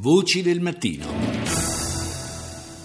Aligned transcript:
Voci 0.00 0.42
del 0.42 0.60
mattino. 0.60 1.06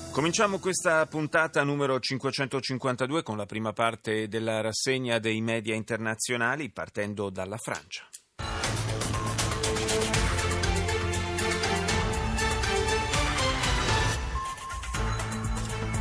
Cominciamo 0.10 0.58
questa 0.58 1.06
puntata 1.06 1.64
numero 1.64 2.00
552 2.00 3.22
con 3.22 3.38
la 3.38 3.46
prima 3.46 3.72
parte 3.72 4.28
della 4.28 4.62
rassegna 4.62 5.20
dei 5.20 5.40
media 5.40 5.76
internazionali 5.76 6.72
partendo 6.72 7.30
dalla 7.30 7.58
Francia. 7.58 8.10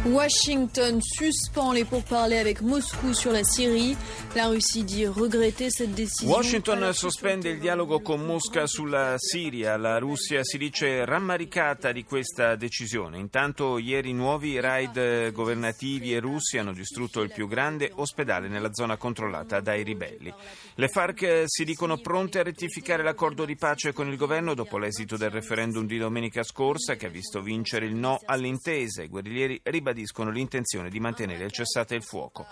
Washington 0.04 1.00
suspend 1.00 1.72
les 1.72 1.84
pourparlers 1.84 2.40
avec 2.40 2.60
Moscou 2.60 3.14
sur 3.14 3.30
la 3.30 3.44
Syrie. 3.44 3.96
La 4.34 4.48
Russie 4.48 4.82
dit 4.82 5.06
regretter 5.06 5.70
cette 5.70 5.94
décision. 5.94 6.28
Washington 6.28 6.92
sospende 6.92 7.48
il 7.48 7.60
dialogo 7.60 8.00
con 8.00 8.24
Mosca 8.24 8.66
sulla 8.66 9.14
Siria. 9.16 9.76
La 9.76 9.98
Russia 10.00 10.42
si 10.42 10.58
dice 10.58 11.04
rammaricata 11.04 11.92
di 11.92 12.02
questa 12.02 12.56
decisione. 12.56 13.18
Intanto 13.18 13.78
ieri 13.78 14.12
nuovi 14.12 14.58
raid 14.58 15.30
governativi 15.30 16.12
e 16.12 16.18
russi 16.18 16.58
hanno 16.58 16.72
distrutto 16.72 17.20
il 17.20 17.30
più 17.30 17.46
grande 17.46 17.92
ospedale 17.94 18.48
nella 18.48 18.72
zona 18.72 18.96
controllata 18.96 19.60
dai 19.60 19.84
ribelli. 19.84 20.34
Le 20.74 20.88
FARC 20.88 21.44
si 21.46 21.64
dicono 21.64 21.98
pronte 21.98 22.40
a 22.40 22.42
rettificare 22.42 23.04
l'accordo 23.04 23.44
di 23.44 23.54
pace 23.54 23.92
con 23.92 24.08
il 24.08 24.16
governo 24.16 24.54
dopo 24.54 24.78
l'esito 24.78 25.16
del 25.16 25.30
referendum 25.30 25.86
di 25.86 25.98
domenica 25.98 26.42
scorsa 26.42 26.96
che 26.96 27.06
ha 27.06 27.10
visto 27.10 27.40
vincere 27.40 27.86
il 27.86 27.94
no 27.94 28.18
all'intesa. 28.24 29.02
I 29.02 29.08
guerriglieri 29.08 29.60
ribadiscono 29.62 29.90
ribadiscono 29.92 30.30
l'intenzione 30.30 30.88
di 30.88 30.98
mantenere 30.98 31.44
il 31.44 31.52
cessate 31.52 31.94
il 31.94 32.02
fuoco. 32.02 32.46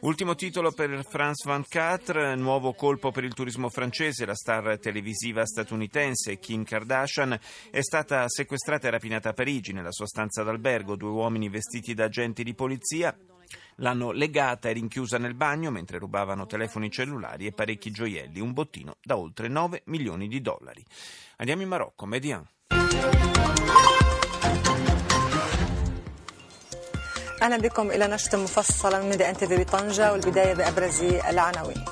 Ultimo 0.00 0.34
titolo 0.34 0.72
per 0.72 1.04
France 1.08 1.48
24, 1.48 2.34
nuovo 2.36 2.74
colpo 2.74 3.10
per 3.10 3.24
il 3.24 3.34
turismo 3.34 3.68
francese. 3.68 4.26
La 4.26 4.34
star 4.34 4.78
televisiva 4.78 5.44
statunitense 5.44 6.38
Kim 6.38 6.64
Kardashian 6.64 7.38
è 7.70 7.80
stata 7.80 8.28
sequestrata 8.28 8.88
e 8.88 8.90
rapinata 8.90 9.30
a 9.30 9.32
Parigi 9.32 9.72
nella 9.72 9.92
sua 9.92 10.06
stanza 10.06 10.42
d'albergo. 10.42 10.96
Due 10.96 11.10
uomini 11.10 11.48
vestiti 11.48 11.94
da 11.94 12.04
agenti 12.04 12.44
di 12.44 12.54
polizia 12.54 13.16
L'hanno 13.76 14.12
legata 14.12 14.68
e 14.68 14.72
rinchiusa 14.72 15.18
nel 15.18 15.34
bagno 15.34 15.70
mentre 15.70 15.98
rubavano 15.98 16.46
telefoni 16.46 16.90
cellulari 16.90 17.46
e 17.46 17.52
parecchi 17.52 17.90
gioielli, 17.90 18.40
un 18.40 18.52
bottino 18.52 18.96
da 19.02 19.16
oltre 19.16 19.48
9 19.48 19.82
milioni 19.86 20.28
di 20.28 20.40
dollari. 20.40 20.84
Andiamo 21.36 21.62
in 21.62 21.68
Marocco, 21.68 22.06
Median. 22.06 22.46
أهلا 27.42 27.56
بكم 27.56 27.90
إلى 27.90 28.06
نشط 28.06 28.34
مفصل. 28.34 29.02
من 29.02 29.22
ان 29.22 29.36
تي 29.36 29.46
في 29.46 29.56
بطنجة 29.56 30.12
والبداية 30.12 30.54
بأبرز 30.54 31.02
العناوين. 31.02 31.84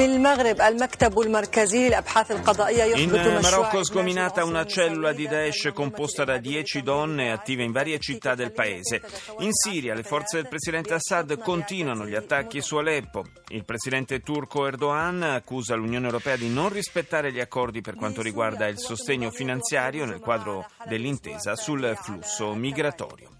بالمغرب 0.00 0.60
المكتب 0.60 1.20
المركزي 1.20 1.88
للابحاث 1.88 2.30
القضائيه 2.30 2.94
In 2.94 2.98
يحبط 2.98 3.42
Marocco 3.42 3.84
scominata 3.84 4.44
una 4.44 4.64
cellula 4.64 5.12
di 5.12 5.26
Daesh 5.28 5.70
composta 5.72 6.24
da 6.24 6.38
10 6.38 6.82
donne 6.82 7.32
attive 7.32 7.62
in 7.62 7.72
varie 7.72 7.98
città 7.98 8.34
del 8.34 8.52
paese. 8.52 9.02
In 9.38 9.52
Siria 9.52 9.94
le 9.94 10.02
forze 10.02 10.36
del 10.40 10.48
presidente 10.48 10.94
Assad 10.94 11.38
continuano 11.38 12.06
gli 12.06 12.14
attacchi 12.14 12.60
su 12.60 12.76
Aleppo. 12.76 13.24
Il 13.48 13.64
presidente 13.64 14.20
turco 14.20 14.66
Erdogan 14.66 15.22
accusa 15.22 15.74
l'Unione 15.74 16.06
Europea 16.06 16.36
di 16.36 16.48
non 16.48 16.68
rispettare 16.68 17.32
gli 17.32 17.40
accordi 17.40 17.80
per 17.80 17.94
quanto 17.94 18.22
riguarda 18.22 18.66
il 18.66 18.78
sostegno 18.78 19.30
finanziario 19.30 20.04
nel 20.04 20.20
quadro 20.20 20.66
dell'intesa 20.88 21.54
sul 21.56 21.96
flusso 22.00 22.54
migratorio. 22.54 23.30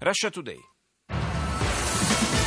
Russia 0.00 0.30
Today. 0.30 0.58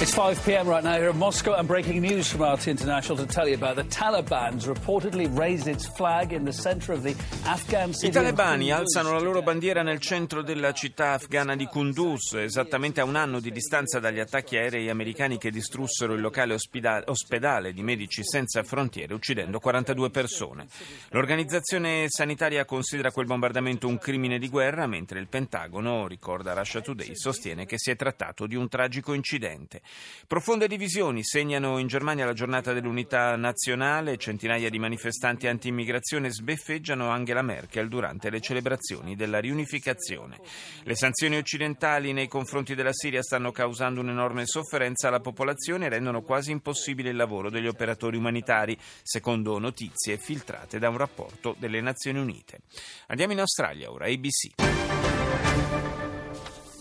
It's 0.00 0.14
5 0.14 0.46
p.m. 0.46 0.66
right 0.66 0.82
now 0.82 0.94
here 0.94 1.10
in 1.10 1.18
Moscow, 1.18 1.52
and 1.56 1.68
breaking 1.68 2.00
news 2.00 2.32
from 2.32 2.42
RT 2.42 2.68
International 2.68 3.18
to 3.18 3.26
tell 3.26 3.46
you 3.46 3.54
about 3.54 3.76
the 3.76 3.84
Taliban's 3.84 4.66
reportedly 4.66 5.28
raised 5.38 5.66
its 5.66 5.86
flag 5.86 6.32
in 6.32 6.42
the 6.46 6.54
center 6.54 6.94
of 6.94 7.02
the 7.02 7.14
Afghan 7.44 7.90
I 7.90 7.92
city. 7.92 8.06
of 8.08 8.14
talebani 8.14 8.70
alzano 8.72 9.12
la 9.12 9.18
loro 9.18 9.42
bandiera 9.42 9.82
nel 9.82 10.00
centro 10.00 10.40
della 10.40 10.72
città 10.72 11.12
afghana 11.12 11.54
di 11.54 11.66
Kunduz, 11.66 12.32
esattamente 12.32 13.02
a 13.02 13.04
un 13.04 13.14
anno 13.14 13.40
di 13.40 13.52
distanza 13.52 14.00
dagli 14.00 14.20
attacchi 14.20 14.56
aerei 14.56 14.88
americani 14.88 15.36
che 15.36 15.50
distrussero 15.50 16.14
il 16.14 16.22
locale 16.22 16.54
ospida- 16.54 17.02
ospedale 17.04 17.74
di 17.74 17.82
Medici 17.82 18.24
Senza 18.24 18.62
Frontiere, 18.62 19.12
uccidendo 19.12 19.58
42 19.58 20.08
persone. 20.08 20.66
L'organizzazione 21.10 22.06
sanitaria 22.08 22.64
considera 22.64 23.12
quel 23.12 23.26
bombardamento 23.26 23.86
un 23.86 23.98
crimine 23.98 24.38
di 24.38 24.48
guerra, 24.48 24.86
mentre 24.86 25.20
il 25.20 25.28
Pentagono, 25.28 26.06
ricorda 26.06 26.54
Russia 26.54 26.80
Today, 26.80 27.14
sostiene 27.14 27.66
che 27.66 27.76
si 27.76 27.90
è 27.90 27.96
trattato 27.96 28.46
di 28.46 28.56
un 28.56 28.66
tragico 28.66 29.12
incidente. 29.12 29.82
Profonde 30.30 30.68
divisioni 30.68 31.24
segnano 31.24 31.78
in 31.78 31.88
Germania 31.88 32.24
la 32.24 32.32
giornata 32.32 32.72
dell'unità 32.72 33.34
nazionale, 33.34 34.16
centinaia 34.16 34.70
di 34.70 34.78
manifestanti 34.78 35.48
anti-immigrazione 35.48 36.30
sbeffeggiano 36.30 37.10
Angela 37.10 37.42
Merkel 37.42 37.88
durante 37.88 38.30
le 38.30 38.40
celebrazioni 38.40 39.16
della 39.16 39.40
riunificazione. 39.40 40.38
Le 40.84 40.94
sanzioni 40.94 41.36
occidentali 41.36 42.12
nei 42.12 42.28
confronti 42.28 42.76
della 42.76 42.92
Siria 42.92 43.22
stanno 43.22 43.50
causando 43.50 44.00
un'enorme 44.02 44.46
sofferenza 44.46 45.08
alla 45.08 45.18
popolazione 45.18 45.86
e 45.86 45.88
rendono 45.88 46.22
quasi 46.22 46.52
impossibile 46.52 47.10
il 47.10 47.16
lavoro 47.16 47.50
degli 47.50 47.66
operatori 47.66 48.16
umanitari, 48.16 48.78
secondo 49.02 49.58
notizie 49.58 50.16
filtrate 50.16 50.78
da 50.78 50.90
un 50.90 50.96
rapporto 50.96 51.56
delle 51.58 51.80
Nazioni 51.80 52.20
Unite. 52.20 52.60
Andiamo 53.08 53.32
in 53.32 53.40
Australia 53.40 53.90
ora, 53.90 54.06
ABC. 54.06 55.89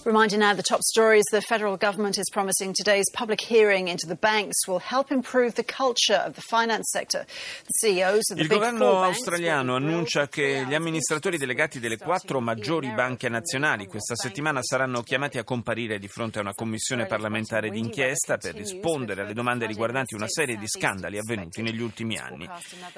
Reminding 0.10 0.40
now 0.40 0.56
the 0.56 0.64
top 0.64 0.82
stories, 0.82 1.24
the 1.30 1.40
federal 1.40 1.78
government 1.78 2.18
is 2.18 2.32
promising 2.32 2.74
today's 2.74 3.06
public 3.14 3.40
hearing 3.40 3.90
into 3.90 4.08
the 4.08 4.16
banks 4.16 4.68
will 4.68 4.80
help 4.80 5.12
improve 5.12 5.54
the 5.54 5.64
culture 5.64 6.20
of 6.26 6.34
the 6.34 6.42
finance 6.42 6.90
sector. 6.90 7.28
Il 8.36 8.48
governo 8.48 9.04
australiano 9.04 9.76
annuncia 9.76 10.28
che 10.28 10.66
gli 10.68 10.74
amministratori 10.74 11.38
delegati 11.38 11.80
delle 11.80 11.98
quattro 11.98 12.40
maggiori 12.40 12.92
banche 12.92 13.30
nazionali 13.30 13.86
questa 13.86 14.16
settimana 14.16 14.64
saranno 14.64 15.04
chiamati 15.04 15.38
a 15.38 15.44
comparire 15.44 16.00
di 16.00 16.08
fronte 16.08 16.40
a 16.40 16.42
una 16.42 16.56
commissione 16.56 17.06
parlamentare 17.06 17.70
d'inchiesta 17.70 18.38
per 18.38 18.56
rispondere 18.56 19.22
alle 19.22 19.34
domande 19.34 19.68
riguardanti 19.68 20.16
una 20.16 20.28
serie 20.28 20.58
di 20.58 20.68
scandali 20.68 21.20
avvenuti 21.20 21.62
negli 21.62 21.82
ultimi 21.82 22.18
anni. 22.18 22.50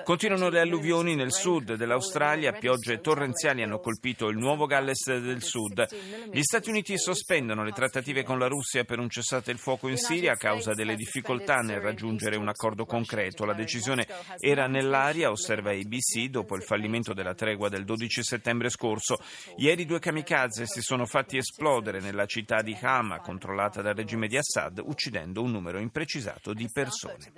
Continuano 0.05 0.47
le 0.47 0.61
alluvioni 0.61 1.15
nel 1.15 1.33
sud 1.33 1.73
dell'Australia, 1.73 2.53
piogge 2.53 3.01
torrenziali 3.01 3.63
hanno 3.63 3.79
colpito 3.79 4.29
il 4.29 4.37
nuovo 4.37 4.65
Galles 4.65 5.03
del 5.07 5.43
Sud. 5.43 5.85
Gli 6.31 6.41
Stati 6.41 6.69
Uniti 6.69 6.99
sospendono 7.00 7.64
le 7.64 7.72
trattative 7.72 8.22
con 8.22 8.38
la 8.38 8.48
Russia 8.48 8.84
per 8.84 8.98
un 8.98 9.08
cessate 9.08 9.50
il 9.50 9.58
fuoco 9.58 9.88
in 9.88 9.96
Siria 9.96 10.32
a 10.32 10.36
causa 10.36 10.74
delle 10.74 10.94
difficoltà 10.94 11.60
nel 11.60 11.80
raggiungere 11.80 12.36
un 12.36 12.48
accordo 12.48 12.84
concreto. 12.84 13.44
La 13.44 13.54
decisione 13.54 14.06
era 14.38 14.66
nell'aria, 14.66 15.30
osserva 15.30 15.70
ABC, 15.70 16.26
dopo 16.28 16.54
il 16.54 16.62
fallimento 16.62 17.14
della 17.14 17.34
tregua 17.34 17.68
del 17.68 17.84
12 17.84 18.22
settembre 18.22 18.68
scorso. 18.68 19.18
Ieri 19.56 19.86
due 19.86 19.98
kamikaze 19.98 20.66
si 20.66 20.82
sono 20.82 21.06
fatti 21.06 21.38
esplodere 21.38 22.00
nella 22.00 22.26
città 22.26 22.60
di 22.60 22.76
Hama, 22.80 23.20
controllata 23.20 23.80
dal 23.80 23.94
regime 23.94 24.28
di 24.28 24.36
Assad, 24.36 24.82
uccidendo 24.84 25.42
un 25.42 25.52
numero 25.52 25.78
imprecisato 25.78 26.52
di 26.52 26.68
persone. 26.70 27.32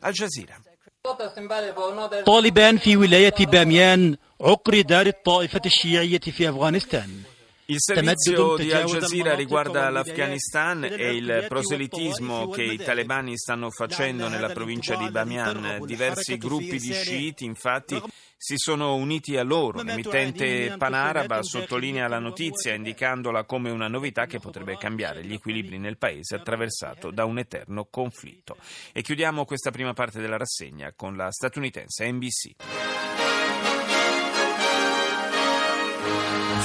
Al 0.00 0.12
Jazeera. 0.12 0.60
طالبان 2.26 2.78
في 2.78 2.96
ولاية 2.96 3.34
بامیان 3.38 4.16
عقر 4.40 4.80
دار 4.80 5.06
الطائفة 5.06 5.60
الشيعية 5.66 6.18
في 6.18 6.48
أفغانستان 6.48 7.22
il 7.67 7.77
servizio 7.79 8.57
di 8.57 8.71
Al 8.71 8.85
Jazeera 8.85 9.33
riguarda 9.33 9.89
l'Afghanistan 9.89 10.83
e 10.83 11.15
il 11.15 11.45
proselitismo 11.47 12.49
che 12.49 12.61
i 12.61 12.77
talebani 12.77 13.35
stanno 13.35 13.71
facendo 13.71 14.27
nella 14.27 14.49
provincia 14.49 14.95
di 14.95 15.09
Bamiyan. 15.09 15.79
Diversi 15.83 16.37
gruppi 16.37 16.77
di 16.77 16.93
sciiti, 16.93 17.43
infatti, 17.43 17.99
si 18.37 18.53
sono 18.57 18.93
uniti 18.93 19.35
a 19.35 19.41
loro. 19.41 19.81
L'emittente 19.81 20.75
panaraba 20.77 21.41
sottolinea 21.41 22.07
la 22.07 22.19
notizia 22.19 22.75
indicandola 22.75 23.45
come 23.45 23.71
una 23.71 23.87
novità 23.87 24.27
che 24.27 24.37
potrebbe 24.37 24.77
cambiare 24.77 25.25
gli 25.25 25.33
equilibri 25.33 25.79
nel 25.79 25.97
paese 25.97 26.35
attraversato 26.35 27.09
da 27.09 27.25
un 27.25 27.39
eterno 27.39 27.87
conflitto. 27.89 28.57
E 28.93 29.01
chiudiamo 29.01 29.43
questa 29.43 29.71
prima 29.71 29.93
parte 29.93 30.21
della 30.21 30.37
rassegna 30.37 30.93
con 30.95 31.15
la 31.15 31.31
statunitense 31.31 32.11
NBC. 32.11 33.14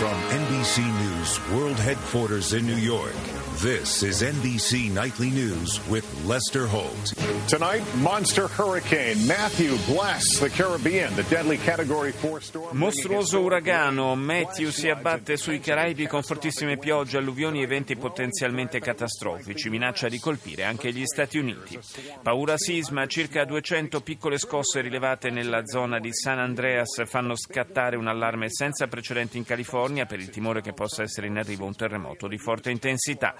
From 0.00 0.18
NBC 0.30 0.78
News 0.98 1.38
World 1.50 1.76
Headquarters 1.76 2.54
in 2.54 2.64
New 2.64 2.78
York, 2.78 3.12
this 3.58 4.02
is 4.02 4.22
NBC 4.22 4.90
Nightly 4.90 5.28
News 5.28 5.78
with 5.90 6.06
Lester 6.24 6.66
Holt. 6.66 7.12
Tonight, 7.46 7.82
monster 7.96 8.48
hurricane 8.48 9.26
Matthew 9.26 9.76
blasts 9.86 10.38
the 10.38 10.48
Caribbean. 10.48 11.14
The 11.16 11.24
deadly 11.24 11.58
Category 11.58 12.12
4 12.12 12.40
storm. 12.40 12.78
Mostruoso 12.78 13.42
uragano 13.42 14.14
Matthew 14.16 14.70
si 14.70 14.88
abbatte 14.88 15.36
sui 15.36 15.60
Caraibi 15.60 16.06
con 16.06 16.22
fortissime 16.22 16.78
piogge, 16.78 17.18
alluvioni 17.18 17.62
e 17.62 17.66
venti 17.66 17.94
potenzialmente 17.94 18.80
catastrofici. 18.80 19.68
Minaccia 19.68 20.08
di 20.08 20.18
colpire 20.18 20.64
anche 20.64 20.94
gli 20.94 21.04
Stati 21.04 21.36
Uniti. 21.36 21.78
Paura 22.22 22.56
sisma, 22.56 23.06
circa 23.06 23.44
200 23.44 24.00
piccole 24.00 24.38
scosse 24.38 24.80
rilevate 24.80 25.28
nella 25.28 25.66
zona 25.66 26.00
di 26.00 26.10
San 26.10 26.38
Andreas 26.38 27.02
fanno 27.04 27.36
scattare 27.36 27.96
un 27.96 28.06
allarme 28.06 28.46
senza 28.48 28.86
precedenti 28.86 29.36
in 29.36 29.44
California 29.44 29.88
California 29.90 30.06
per 30.06 30.20
il 30.20 30.30
timore 30.30 30.60
che 30.60 30.72
possa 30.72 31.02
essere 31.02 31.26
in 31.26 31.36
arrivo 31.36 31.66
un 31.66 31.74
terremoto 31.74 32.28
di 32.28 32.38
forte 32.38 32.70
intensità. 32.70 33.34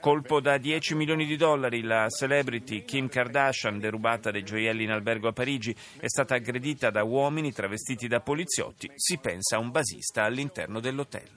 Colpo 0.00 0.40
da 0.40 0.58
10 0.58 0.94
milioni 0.94 1.26
di 1.26 1.36
dollari, 1.36 1.82
la 1.82 2.08
celebrity 2.08 2.84
Kim 2.84 3.08
Kardashian, 3.08 3.78
derubata 3.78 4.30
dei 4.30 4.42
gioielli 4.42 4.84
in 4.84 4.90
albergo 4.90 5.28
a 5.28 5.32
Parigi, 5.32 5.74
è 5.98 6.08
stata 6.08 6.34
aggredita 6.34 6.90
da 6.90 7.04
uomini 7.04 7.52
travestiti 7.52 8.08
da 8.08 8.20
poliziotti. 8.20 8.90
Si 8.96 9.18
pensa 9.18 9.56
a 9.56 9.58
un 9.60 9.70
basista 9.70 10.24
all'interno 10.24 10.80
dell'hotel. 10.80 11.28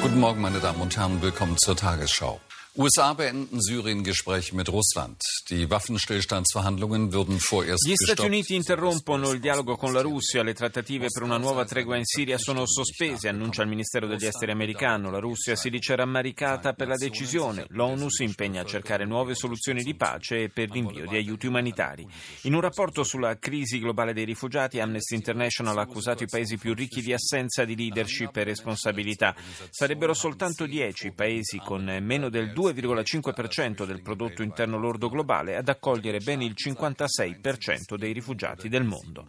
Guten 0.00 0.18
Morgen, 0.18 0.40
meine 0.40 0.58
Damen 0.58 0.80
und 0.80 0.96
Herren. 0.96 1.20
Willkommen 1.20 1.56
zur 1.56 1.76
Tagesschau. 1.76 2.40
USA 2.74 3.12
beenden 3.12 3.60
Syrien-Gespräche 3.60 4.56
mit 4.56 4.66
Russland. 4.70 5.20
Die 5.50 5.68
Waffenstillstandsverhandlungen 5.68 7.12
würden 7.12 7.38
vorerst 7.38 7.86
Gli 7.86 7.94
Stati. 7.94 8.24
Uniti 8.24 8.54
interrompono 8.54 9.30
il 9.32 9.40
dialogo 9.40 9.76
con 9.76 9.92
la 9.92 10.00
Russia. 10.00 10.42
Le 10.42 10.54
trattative 10.54 11.08
per 11.12 11.22
una 11.22 11.36
nuova 11.36 11.66
tregua 11.66 11.98
in 11.98 12.06
Siria 12.06 12.38
sono 12.38 12.66
sospese, 12.66 13.28
annuncia 13.28 13.60
il 13.60 13.68
Ministero 13.68 14.06
degli 14.06 14.24
Esteri 14.24 14.52
americano. 14.52 15.10
La 15.10 15.18
Russia 15.18 15.54
si 15.54 15.68
dice 15.68 15.94
rammaricata 15.96 16.72
per 16.72 16.88
la 16.88 16.96
decisione. 16.96 17.66
L'ONU 17.68 18.08
si 18.08 18.22
impegna 18.22 18.62
a 18.62 18.64
cercare 18.64 19.04
nuove 19.04 19.34
soluzioni 19.34 19.82
di 19.82 19.94
pace 19.94 20.44
e 20.44 20.48
per 20.48 20.70
l'invio 20.70 21.06
di 21.06 21.16
aiuti 21.16 21.48
umanitari. 21.48 22.08
In 22.44 22.54
un 22.54 22.62
rapporto 22.62 23.04
sulla 23.04 23.36
crisi 23.36 23.80
globale 23.80 24.14
dei 24.14 24.24
rifugiati, 24.24 24.80
Amnesty 24.80 25.14
International 25.14 25.76
ha 25.76 25.82
accusato 25.82 26.22
i 26.22 26.26
paesi 26.26 26.56
più 26.56 26.72
ricchi 26.72 27.02
di 27.02 27.12
assenza 27.12 27.66
di 27.66 27.76
leadership 27.76 28.34
e 28.34 28.44
responsabilità. 28.44 29.34
Sarebbero 29.68 30.14
soltanto 30.14 30.64
10 30.64 31.08
i 31.08 31.12
paesi 31.12 31.58
con 31.58 31.84
meno 32.00 32.30
del 32.30 32.50
2,5% 32.62 33.84
del 33.84 34.02
prodotto 34.02 34.42
interno 34.42 34.78
lordo 34.78 35.08
globale 35.08 35.56
ad 35.56 35.68
accogliere 35.68 36.20
ben 36.20 36.42
il 36.42 36.54
56% 36.56 37.96
dei 37.96 38.12
rifugiati 38.12 38.68
del 38.68 38.84
mondo. 38.84 39.26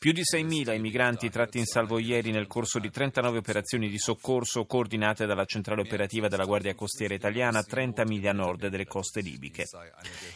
Più 0.00 0.12
di 0.12 0.22
6.000 0.22 0.74
i 0.74 0.80
migranti 0.80 1.28
tratti 1.28 1.58
in 1.58 1.66
salvo 1.66 1.98
ieri 1.98 2.30
nel 2.30 2.46
corso 2.46 2.78
di 2.78 2.88
39 2.88 3.36
operazioni 3.36 3.90
di 3.90 3.98
soccorso 3.98 4.64
coordinate 4.64 5.26
dalla 5.26 5.44
centrale 5.44 5.82
operativa 5.82 6.26
della 6.26 6.46
Guardia 6.46 6.74
Costiera 6.74 7.12
Italiana 7.12 7.58
a 7.58 7.62
30 7.62 8.06
miglia 8.06 8.30
a 8.30 8.32
nord 8.32 8.68
delle 8.68 8.86
coste 8.86 9.20
libiche. 9.20 9.66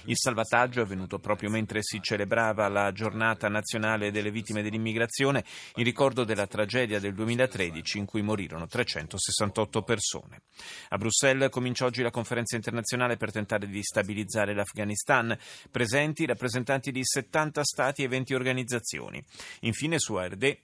Il 0.04 0.18
salvataggio 0.18 0.80
è 0.80 0.82
avvenuto 0.82 1.18
proprio 1.18 1.48
mentre 1.48 1.78
si 1.80 1.98
celebrava 2.02 2.68
la 2.68 2.92
giornata 2.92 3.48
nazionale 3.48 4.10
delle 4.10 4.30
vittime 4.30 4.60
dell'immigrazione 4.60 5.42
in 5.76 5.84
ricordo 5.84 6.24
della 6.24 6.46
tragedia 6.46 7.00
del 7.00 7.14
2013 7.14 7.96
in 7.96 8.04
cui 8.04 8.20
morirono 8.20 8.66
368 8.66 9.80
persone. 9.80 10.42
A 10.90 10.98
Bruxelles 10.98 11.48
comincia 11.48 11.86
oggi 11.86 12.02
la 12.02 12.10
conferenza 12.10 12.54
internazionale 12.54 13.16
per 13.16 13.32
tentare 13.32 13.66
di 13.66 13.82
stabilizzare 13.82 14.52
l'Afghanistan, 14.52 15.34
presenti 15.70 16.26
rappresentanti 16.26 16.92
di 16.92 17.00
70 17.02 17.64
stati 17.64 18.02
e 18.02 18.08
20 18.08 18.34
organizzazioni. 18.34 19.24
Infine 19.60 19.98
su 19.98 20.14
ARD 20.14 20.58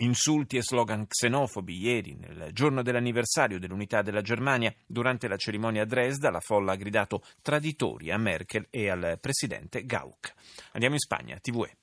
Insulti 0.00 0.58
e 0.58 0.62
slogan 0.62 1.06
xenofobi 1.06 1.78
ieri, 1.78 2.16
nel 2.16 2.50
giorno 2.52 2.82
dell'anniversario 2.82 3.58
dell'unità 3.58 4.02
della 4.02 4.20
Germania, 4.20 4.74
durante 4.84 5.26
la 5.26 5.38
cerimonia 5.38 5.82
a 5.82 5.86
Dresda, 5.86 6.30
la 6.30 6.40
folla 6.40 6.72
ha 6.72 6.76
gridato 6.76 7.22
traditori 7.40 8.10
a 8.10 8.18
Merkel 8.18 8.66
e 8.68 8.90
al 8.90 9.16
presidente 9.18 9.86
Gauck. 9.86 10.34
Andiamo 10.72 10.96
in 10.96 11.00
Spagna, 11.00 11.38
TVE. 11.40 11.76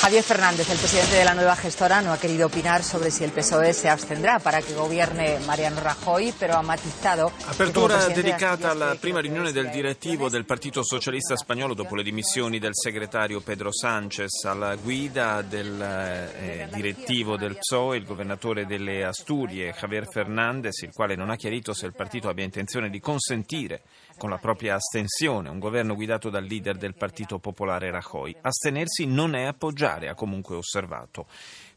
Javier 0.00 0.22
Fernández, 0.22 0.70
el 0.70 0.78
presidente 0.78 1.16
de 1.16 1.24
la 1.24 1.34
nueva 1.34 1.56
gestora, 1.56 2.00
no 2.00 2.12
ha 2.12 2.18
querido 2.18 2.46
opinar 2.46 2.84
sobre 2.84 3.10
si 3.10 3.24
el 3.24 3.32
PSOE 3.32 3.72
se 3.72 3.88
abstendrá 3.88 4.38
para 4.38 4.62
que 4.62 4.72
gobierne 4.72 5.38
Mariano 5.44 5.80
Rajoy, 5.80 6.32
pero 6.38 6.54
ha 6.54 6.62
como 6.62 7.32
Apertura 7.46 8.06
dedicata 8.06 8.70
alla 8.70 8.94
prima 8.94 9.20
riunione 9.20 9.50
del 9.50 9.70
direttivo 9.70 10.30
del 10.30 10.44
Partito 10.44 10.84
Socialista 10.84 11.36
Spagnolo 11.36 11.74
dopo 11.74 11.96
le 11.96 12.04
dimissioni 12.04 12.60
del 12.60 12.74
segretario 12.74 13.40
Pedro 13.40 13.72
Sánchez. 13.72 14.44
Alla 14.44 14.76
guida 14.76 15.42
del 15.42 15.82
eh, 15.82 16.68
direttivo 16.72 17.36
del 17.36 17.56
PSOE 17.56 17.96
il 17.96 18.04
governatore 18.04 18.66
delle 18.66 19.04
Asturie 19.04 19.72
Javier 19.72 20.06
Fernández, 20.08 20.80
il 20.82 20.92
quale 20.92 21.16
non 21.16 21.30
ha 21.30 21.36
chiarito 21.36 21.74
se 21.74 21.86
il 21.86 21.94
partito 21.94 22.28
abbia 22.28 22.44
intenzione 22.44 22.88
di 22.88 23.00
consentire 23.00 23.82
con 24.18 24.30
la 24.30 24.38
propria 24.38 24.74
astensione 24.74 25.48
un 25.48 25.58
governo 25.58 25.94
guidato 25.94 26.28
dal 26.28 26.44
leader 26.44 26.76
del 26.76 26.94
Partito 26.94 27.38
Popolare 27.38 27.90
Rajoy. 27.90 28.36
Astenersi 28.42 29.06
non 29.06 29.34
è 29.34 29.46
appoggiare, 29.88 30.08
ha 30.08 30.14
comunque 30.14 30.56
osservato. 30.56 31.26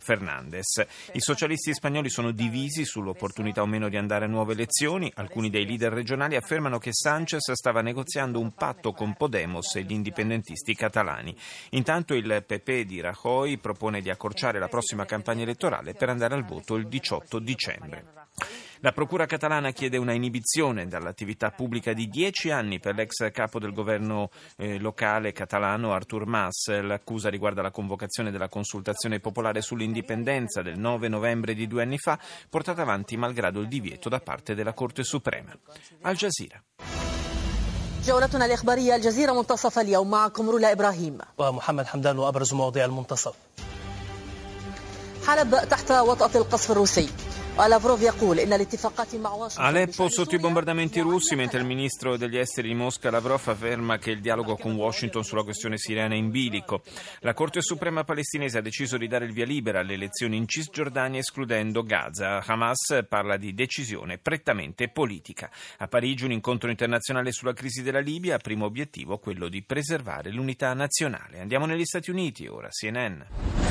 Fernandez. 0.01 0.83
I 1.13 1.19
socialisti 1.19 1.73
spagnoli 1.73 2.09
sono 2.09 2.31
divisi 2.31 2.85
sull'opportunità 2.85 3.61
o 3.61 3.67
meno 3.67 3.87
di 3.87 3.97
andare 3.97 4.25
a 4.25 4.27
nuove 4.27 4.53
elezioni. 4.53 5.11
Alcuni 5.15 5.51
dei 5.51 5.65
leader 5.65 5.93
regionali 5.93 6.35
affermano 6.35 6.79
che 6.79 6.91
Sanchez 6.91 7.51
stava 7.51 7.81
negoziando 7.81 8.39
un 8.39 8.51
patto 8.53 8.93
con 8.93 9.13
Podemos 9.15 9.75
e 9.75 9.83
gli 9.83 9.91
indipendentisti 9.91 10.73
catalani. 10.73 11.35
Intanto 11.71 12.15
il 12.15 12.43
PP 12.45 12.81
di 12.81 12.99
Rajoy 12.99 13.57
propone 13.57 14.01
di 14.01 14.09
accorciare 14.09 14.57
la 14.57 14.67
prossima 14.67 15.05
campagna 15.05 15.43
elettorale 15.43 15.93
per 15.93 16.09
andare 16.09 16.33
al 16.33 16.45
voto 16.45 16.75
il 16.75 16.87
18 16.87 17.37
dicembre. 17.37 18.20
La 18.80 18.92
Procura 18.92 19.26
catalana 19.26 19.70
chiede 19.70 19.96
una 19.96 20.12
inibizione 20.12 20.86
dall'attività 20.86 21.50
pubblica 21.50 21.92
di 21.92 22.08
dieci 22.08 22.50
anni 22.50 22.78
per 22.78 22.94
l'ex 22.94 23.30
capo 23.32 23.58
del 23.58 23.72
governo 23.72 24.30
eh, 24.56 24.78
locale 24.78 25.32
catalano 25.32 25.92
Artur 25.92 26.26
Mas. 26.26 26.68
L'accusa 26.80 27.28
riguarda 27.28 27.62
la 27.62 27.70
convocazione 27.70 28.30
della 28.30 28.48
consultazione 28.48 29.20
popolare 29.20 29.60
sull'indipendenza 29.60 30.62
del 30.62 30.78
9 30.78 31.08
novembre 31.08 31.54
di 31.54 31.66
due 31.66 31.82
anni 31.82 31.98
fa, 31.98 32.18
portata 32.48 32.82
avanti 32.82 33.16
malgrado 33.16 33.60
il 33.60 33.68
divieto 33.68 34.08
da 34.08 34.20
parte 34.20 34.54
della 34.54 34.72
Corte 34.72 35.04
Suprema. 35.04 35.56
Al 36.02 36.16
Jazeera. 36.16 36.62
جولتنا 38.06 38.46
الإخبارية 38.46 38.96
الجزيرة 38.96 39.32
منتصف 39.32 39.78
اليوم 39.78 40.10
معكم 40.10 40.50
رولا 40.50 40.72
إبراهيم 40.72 41.18
ومحمد 41.38 41.86
حمدان 41.86 42.18
وأبرز 42.18 42.54
مواضيع 42.54 42.84
المنتصف 42.84 43.34
حلب 45.26 45.68
تحت 45.70 45.90
وطأة 45.90 46.30
القصف 46.34 46.70
الروسي 46.70 47.08
Aleppo 49.57 50.09
sotto 50.09 50.35
i 50.35 50.39
bombardamenti 50.39 51.01
russi, 51.01 51.35
mentre 51.35 51.59
il 51.59 51.65
ministro 51.65 52.15
degli 52.15 52.37
esteri 52.37 52.69
di 52.69 52.73
Mosca 52.73 53.11
Lavrov 53.11 53.41
afferma 53.45 53.97
che 53.97 54.11
il 54.11 54.21
dialogo 54.21 54.55
con 54.55 54.73
Washington 54.73 55.23
sulla 55.23 55.43
questione 55.43 55.77
siriana 55.77 56.13
è 56.13 56.17
in 56.17 56.31
bilico. 56.31 56.81
La 57.19 57.33
Corte 57.33 57.61
Suprema 57.61 58.05
palestinese 58.05 58.57
ha 58.57 58.61
deciso 58.61 58.97
di 58.97 59.07
dare 59.07 59.25
il 59.25 59.33
via 59.33 59.45
libera 59.45 59.81
alle 59.81 59.93
elezioni 59.93 60.37
in 60.37 60.47
Cisgiordania 60.47 61.19
escludendo 61.19 61.83
Gaza. 61.83 62.41
Hamas 62.43 63.05
parla 63.07 63.35
di 63.35 63.53
decisione 63.53 64.17
prettamente 64.17 64.87
politica. 64.87 65.51
A 65.79 65.87
Parigi 65.87 66.23
un 66.23 66.31
incontro 66.31 66.69
internazionale 66.69 67.33
sulla 67.33 67.53
crisi 67.53 67.83
della 67.83 67.99
Libia, 67.99 68.37
primo 68.37 68.65
obiettivo 68.65 69.17
quello 69.17 69.49
di 69.49 69.61
preservare 69.61 70.31
l'unità 70.31 70.73
nazionale. 70.73 71.41
Andiamo 71.41 71.65
negli 71.65 71.85
Stati 71.85 72.11
Uniti 72.11 72.47
ora, 72.47 72.69
CNN. 72.69 73.70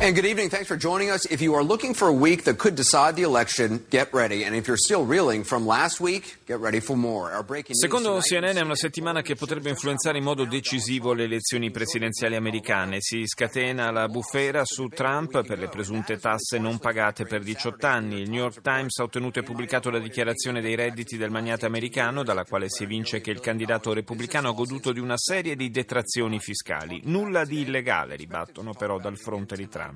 And 0.00 0.14
good 0.14 0.26
evening. 0.26 0.48
Thanks 0.48 0.68
for 0.68 0.76
joining 0.76 1.10
us. 1.10 1.26
If 1.26 1.42
you 1.42 1.56
are 1.56 1.64
looking 1.64 1.92
for 1.92 2.06
a 2.06 2.12
week 2.12 2.44
that 2.44 2.56
could 2.56 2.76
decide 2.76 3.16
the 3.16 3.24
election, 3.24 3.84
get 3.90 4.12
ready. 4.12 4.44
And 4.44 4.54
if 4.54 4.68
you're 4.68 4.78
still 4.78 5.04
reeling 5.04 5.42
from 5.42 5.66
last 5.66 5.98
week, 5.98 6.38
get 6.46 6.60
ready 6.60 6.78
for 6.78 6.96
more. 6.96 7.32
Our 7.32 7.42
breaking 7.42 7.74
news 7.74 7.80
Secondo 7.80 8.20
CNN 8.20 8.58
è 8.58 8.60
una 8.60 8.76
settimana 8.76 9.22
che 9.22 9.34
potrebbe 9.34 9.70
influenzare 9.70 10.18
in 10.18 10.22
modo 10.22 10.44
decisivo 10.44 11.14
le 11.14 11.24
elezioni 11.24 11.72
presidenziali 11.72 12.36
americane. 12.36 12.98
Si 13.00 13.26
scatena 13.26 13.90
la 13.90 14.06
bufera 14.06 14.64
su 14.64 14.86
Trump 14.86 15.44
per 15.44 15.58
le 15.58 15.66
presunte 15.68 16.16
tasse 16.16 16.58
non 16.58 16.78
pagate 16.78 17.24
per 17.24 17.42
18 17.42 17.84
anni. 17.84 18.20
Il 18.20 18.30
New 18.30 18.42
York 18.42 18.60
Times 18.60 18.96
ha 19.00 19.02
ottenuto 19.02 19.40
e 19.40 19.42
pubblicato 19.42 19.90
la 19.90 19.98
dichiarazione 19.98 20.60
dei 20.60 20.76
redditi 20.76 21.16
del 21.16 21.32
magnate 21.32 21.66
americano, 21.66 22.22
dalla 22.22 22.44
quale 22.44 22.70
si 22.70 22.84
evince 22.84 23.20
che 23.20 23.32
il 23.32 23.40
candidato 23.40 23.92
repubblicano 23.92 24.50
ha 24.50 24.52
goduto 24.52 24.92
di 24.92 25.00
una 25.00 25.18
serie 25.18 25.56
di 25.56 25.70
detrazioni 25.70 26.38
fiscali. 26.38 27.00
Nulla 27.06 27.44
di 27.44 27.62
illegale, 27.62 28.14
ribattono 28.14 28.74
però 28.74 29.00
dal 29.00 29.18
fronte 29.18 29.56
di 29.56 29.68
Trump. 29.68 29.86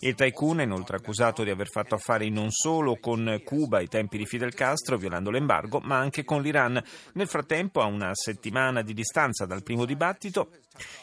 Il 0.00 0.14
tycoon 0.14 0.60
è 0.60 0.64
inoltre 0.64 0.96
accusato 0.96 1.42
di 1.42 1.50
aver 1.50 1.68
fatto 1.68 1.94
affari 1.94 2.30
non 2.30 2.50
solo 2.50 2.96
con 3.00 3.40
Cuba 3.44 3.78
ai 3.78 3.88
tempi 3.88 4.18
di 4.18 4.26
Fidel 4.26 4.54
Castro, 4.54 4.96
violando 4.96 5.30
l'embargo, 5.30 5.80
ma 5.80 5.98
anche 5.98 6.24
con 6.24 6.42
l'Iran. 6.42 6.82
Nel 7.14 7.28
frattempo, 7.28 7.80
a 7.80 7.86
una 7.86 8.10
settimana 8.14 8.82
di 8.82 8.94
distanza 8.94 9.46
dal 9.46 9.62
primo 9.62 9.84
dibattito, 9.84 10.50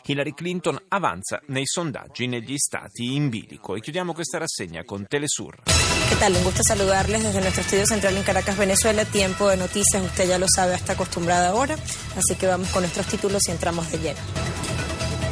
Hillary 0.05 0.33
Clinton 0.33 0.79
avanza 0.89 1.41
nei 1.47 1.65
sondaggi 1.65 2.27
negli 2.27 2.57
stati 2.57 3.15
in 3.15 3.29
bilico. 3.29 3.75
E 3.75 3.79
chiudiamo 3.79 4.13
questa 4.13 4.37
rassegna 4.37 4.83
con 4.83 5.05
Telesur. 5.07 5.63
¿Qué 6.09 6.15
tal? 6.15 6.33
Un 6.33 6.43
gusto 6.43 6.63
saludarles 6.63 7.23
desde 7.23 7.41
nuestro 7.41 7.61
estudio 7.61 7.85
central 7.85 8.15
en 8.15 8.23
Caracas, 8.23 8.57
Venezuela. 8.57 9.05
Tiempo 9.05 9.49
de 9.49 9.57
noticias, 9.57 10.03
usted 10.03 10.27
ya 10.27 10.37
lo 10.37 10.47
sabe, 10.47 10.75
está 10.75 10.93
acostumbrada 10.93 11.49
ahora. 11.49 11.75
Así 12.15 12.35
que 12.39 12.47
vamos 12.47 12.69
con 12.69 12.81
nuestros 12.81 13.07
títulos 13.07 13.47
y 13.47 13.51
entramos 13.51 13.91
de 13.91 13.99
lleno. 13.99 14.66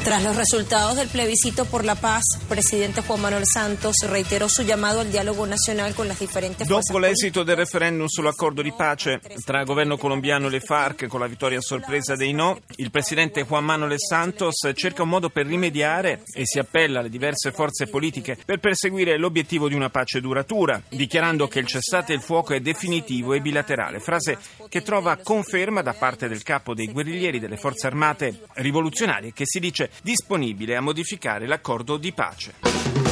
Tras 0.06 0.22
los 0.22 0.36
resultados 0.36 0.98
del 0.98 1.08
plebiscito 1.08 1.66
por 1.66 1.84
la 1.84 1.96
paz, 1.96 2.22
presidente 2.48 3.02
Juan 3.02 3.22
Manuel 3.22 3.46
Santos 3.52 3.96
reiteró 4.08 4.48
su 4.48 4.62
llamado 4.62 5.00
al 5.00 5.10
diálogo 5.10 5.48
nacional 5.48 5.96
con 5.96 6.08
las 6.08 6.20
differenti 6.20 6.64
forze 6.64 6.92
Dopo 6.94 7.00
l'esito 7.00 7.42
del 7.42 7.56
referendum 7.56 8.06
sull'accordo 8.06 8.62
di 8.62 8.72
pace 8.72 9.20
tra 9.44 9.62
il 9.62 9.66
governo 9.66 9.98
colombiano 9.98 10.46
e 10.46 10.52
le 10.52 10.60
FARC, 10.60 11.08
con 11.08 11.22
la 11.22 11.26
vittoria 11.26 11.58
a 11.58 11.62
sorpresa 11.62 12.14
dei 12.14 12.34
no, 12.34 12.60
il 12.76 12.92
presidente 12.92 13.46
Juan 13.46 13.66
Manuel 13.66 13.96
Santos 13.98 14.70
cerca 14.76 15.02
un 15.02 15.10
modo 15.10 15.32
per 15.32 15.48
rimediare 15.48 16.22
e 16.36 16.46
si 16.46 16.60
appella 16.60 17.00
alle 17.00 17.10
diverse 17.10 17.52
forze 17.52 17.88
politiche 17.88 18.38
per 18.46 18.60
perseguire 18.60 19.18
l'obiettivo 19.18 19.68
di 19.68 19.74
una 19.74 19.90
pace 19.90 20.22
duratura, 20.22 20.80
dichiarando 20.88 21.48
che 21.48 21.58
il 21.58 21.66
cessate 21.66 22.14
il 22.14 22.22
fuoco 22.22 22.54
è 22.54 22.60
definitivo 22.60 23.34
e 23.34 23.42
bilaterale, 23.42 24.00
frase 24.00 24.38
che 24.70 24.84
trova 24.84 25.18
conferma 25.18 25.82
da 25.82 25.94
parte 25.94 26.28
del 26.28 26.44
capo 26.44 26.76
dei 26.76 26.92
guerriglieri 26.92 27.40
delle 27.40 27.58
forze 27.58 27.88
armate 27.88 28.42
rivoluzionarie 28.54 29.34
che 29.34 29.46
si 29.48 29.60
dice 29.60 29.90
disponibile 30.02 30.76
a 30.76 30.82
modificare 30.82 31.48
l'accordo 31.48 31.98
di 31.98 32.12
pace. 32.12 33.05